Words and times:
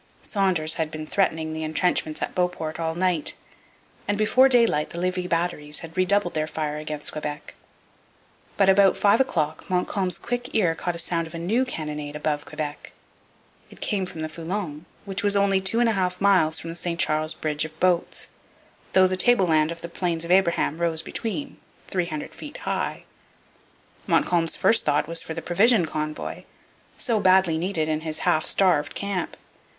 Saunders 0.23 0.73
had 0.81 0.89
been 0.89 1.05
threatening 1.05 1.53
the 1.53 1.63
entrenchments 1.63 2.23
at 2.23 2.33
Beauport 2.33 2.79
all 2.79 2.95
night, 2.95 3.35
and 4.07 4.17
before 4.17 4.49
daylight 4.49 4.89
the 4.89 4.97
Levis 4.99 5.27
batteries 5.27 5.81
had 5.81 5.95
redoubled 5.95 6.33
their 6.33 6.47
fire 6.47 6.77
against 6.77 7.11
Quebec. 7.11 7.53
But 8.57 8.67
about 8.67 8.97
five 8.97 9.19
o'clock 9.21 9.69
Montcalm's 9.69 10.17
quick 10.17 10.55
ear 10.55 10.73
caught 10.73 10.93
the 10.93 10.97
sound 10.99 11.27
of 11.27 11.35
a 11.35 11.37
new 11.37 11.65
cannonade 11.65 12.15
above 12.15 12.45
Quebec. 12.47 12.93
It 13.69 13.79
came 13.79 14.07
from 14.07 14.21
the 14.21 14.27
Foulon, 14.27 14.85
which 15.05 15.21
was 15.23 15.35
only 15.35 15.61
two 15.61 15.77
miles 15.77 15.81
and 15.81 15.89
a 15.89 15.91
half 16.31 16.57
from 16.59 16.69
the 16.71 16.75
St 16.75 16.99
Charles 16.99 17.35
bridge 17.35 17.63
of 17.63 17.79
boats, 17.79 18.27
though 18.93 19.05
the 19.05 19.15
tableland 19.15 19.71
of 19.71 19.81
the 19.81 19.87
Plains 19.87 20.25
of 20.25 20.31
Abraham 20.31 20.81
rose 20.81 21.03
between, 21.03 21.57
three 21.87 22.07
hundred 22.07 22.33
feet 22.33 22.57
high. 22.65 23.03
Montcalm's 24.07 24.55
first 24.55 24.83
thought 24.83 25.07
was 25.07 25.21
for 25.21 25.35
the 25.35 25.43
provision 25.43 25.85
convoy, 25.85 26.41
so 26.97 27.19
badly 27.19 27.59
needed 27.59 27.87
in 27.87 28.01
his 28.01 28.21
half 28.25 28.43
starved 28.47 28.95
camp. 28.95 29.37